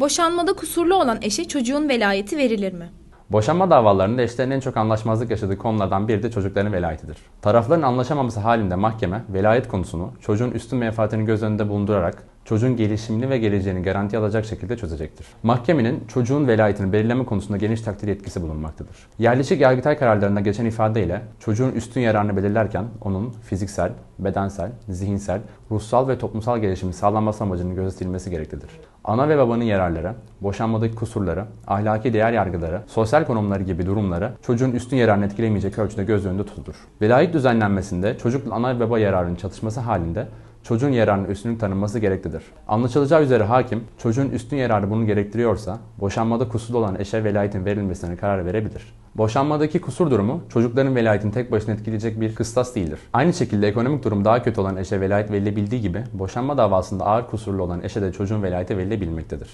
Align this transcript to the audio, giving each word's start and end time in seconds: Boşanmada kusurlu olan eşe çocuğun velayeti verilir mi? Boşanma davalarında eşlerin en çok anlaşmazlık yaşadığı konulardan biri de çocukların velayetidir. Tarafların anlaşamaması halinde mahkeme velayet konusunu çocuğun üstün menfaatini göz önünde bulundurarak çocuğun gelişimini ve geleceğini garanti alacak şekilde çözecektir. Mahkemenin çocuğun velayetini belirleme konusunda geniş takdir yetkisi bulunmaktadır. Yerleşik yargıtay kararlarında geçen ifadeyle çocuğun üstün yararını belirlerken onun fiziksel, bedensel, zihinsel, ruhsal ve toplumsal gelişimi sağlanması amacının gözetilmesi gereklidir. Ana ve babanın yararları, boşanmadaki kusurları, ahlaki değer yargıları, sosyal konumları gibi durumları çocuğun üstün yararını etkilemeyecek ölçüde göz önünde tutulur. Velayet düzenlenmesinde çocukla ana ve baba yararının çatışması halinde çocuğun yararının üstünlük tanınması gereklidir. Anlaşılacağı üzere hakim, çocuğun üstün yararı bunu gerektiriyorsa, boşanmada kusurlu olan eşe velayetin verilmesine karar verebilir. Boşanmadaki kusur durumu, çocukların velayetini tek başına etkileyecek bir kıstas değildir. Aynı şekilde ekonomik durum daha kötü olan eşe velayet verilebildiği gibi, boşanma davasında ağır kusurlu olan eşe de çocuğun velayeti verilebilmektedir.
Boşanmada 0.00 0.52
kusurlu 0.52 0.94
olan 0.94 1.18
eşe 1.22 1.44
çocuğun 1.44 1.88
velayeti 1.88 2.36
verilir 2.36 2.72
mi? 2.72 2.90
Boşanma 3.30 3.70
davalarında 3.70 4.22
eşlerin 4.22 4.50
en 4.50 4.60
çok 4.60 4.76
anlaşmazlık 4.76 5.30
yaşadığı 5.30 5.58
konulardan 5.58 6.08
biri 6.08 6.22
de 6.22 6.30
çocukların 6.30 6.72
velayetidir. 6.72 7.16
Tarafların 7.42 7.82
anlaşamaması 7.82 8.40
halinde 8.40 8.74
mahkeme 8.74 9.24
velayet 9.28 9.68
konusunu 9.68 10.12
çocuğun 10.20 10.50
üstün 10.50 10.78
menfaatini 10.78 11.24
göz 11.24 11.42
önünde 11.42 11.68
bulundurarak 11.68 12.22
çocuğun 12.50 12.76
gelişimini 12.76 13.30
ve 13.30 13.38
geleceğini 13.38 13.82
garanti 13.82 14.18
alacak 14.18 14.44
şekilde 14.44 14.76
çözecektir. 14.76 15.26
Mahkemenin 15.42 16.04
çocuğun 16.08 16.48
velayetini 16.48 16.92
belirleme 16.92 17.24
konusunda 17.24 17.58
geniş 17.58 17.80
takdir 17.80 18.08
yetkisi 18.08 18.42
bulunmaktadır. 18.42 18.96
Yerleşik 19.18 19.60
yargıtay 19.60 19.98
kararlarında 19.98 20.40
geçen 20.40 20.64
ifadeyle 20.64 21.22
çocuğun 21.40 21.72
üstün 21.72 22.00
yararını 22.00 22.36
belirlerken 22.36 22.84
onun 23.00 23.30
fiziksel, 23.30 23.92
bedensel, 24.18 24.70
zihinsel, 24.88 25.40
ruhsal 25.70 26.08
ve 26.08 26.18
toplumsal 26.18 26.58
gelişimi 26.58 26.92
sağlanması 26.92 27.44
amacının 27.44 27.74
gözetilmesi 27.74 28.30
gereklidir. 28.30 28.70
Ana 29.04 29.28
ve 29.28 29.38
babanın 29.38 29.64
yararları, 29.64 30.14
boşanmadaki 30.40 30.94
kusurları, 30.94 31.44
ahlaki 31.66 32.12
değer 32.12 32.32
yargıları, 32.32 32.82
sosyal 32.86 33.24
konumları 33.24 33.62
gibi 33.62 33.86
durumları 33.86 34.32
çocuğun 34.46 34.70
üstün 34.70 34.96
yararını 34.96 35.24
etkilemeyecek 35.24 35.78
ölçüde 35.78 36.04
göz 36.04 36.26
önünde 36.26 36.46
tutulur. 36.46 36.76
Velayet 37.00 37.34
düzenlenmesinde 37.34 38.18
çocukla 38.18 38.54
ana 38.54 38.76
ve 38.76 38.80
baba 38.80 38.98
yararının 38.98 39.34
çatışması 39.34 39.80
halinde 39.80 40.26
çocuğun 40.62 40.92
yararının 40.92 41.28
üstünlük 41.28 41.60
tanınması 41.60 41.98
gereklidir. 41.98 42.42
Anlaşılacağı 42.68 43.22
üzere 43.22 43.44
hakim, 43.44 43.84
çocuğun 43.98 44.30
üstün 44.30 44.56
yararı 44.56 44.90
bunu 44.90 45.06
gerektiriyorsa, 45.06 45.78
boşanmada 46.00 46.48
kusurlu 46.48 46.78
olan 46.78 47.00
eşe 47.00 47.24
velayetin 47.24 47.64
verilmesine 47.64 48.16
karar 48.16 48.46
verebilir. 48.46 48.82
Boşanmadaki 49.14 49.80
kusur 49.80 50.10
durumu, 50.10 50.40
çocukların 50.48 50.96
velayetini 50.96 51.32
tek 51.32 51.52
başına 51.52 51.74
etkileyecek 51.74 52.20
bir 52.20 52.34
kıstas 52.34 52.74
değildir. 52.74 52.98
Aynı 53.12 53.32
şekilde 53.32 53.68
ekonomik 53.68 54.04
durum 54.04 54.24
daha 54.24 54.42
kötü 54.42 54.60
olan 54.60 54.76
eşe 54.76 55.00
velayet 55.00 55.30
verilebildiği 55.30 55.80
gibi, 55.80 56.04
boşanma 56.12 56.58
davasında 56.58 57.04
ağır 57.04 57.26
kusurlu 57.26 57.62
olan 57.62 57.82
eşe 57.82 58.02
de 58.02 58.12
çocuğun 58.12 58.42
velayeti 58.42 58.78
verilebilmektedir. 58.78 59.48